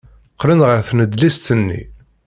[0.33, 1.81] Qqlen ɣer tnedlist-nni.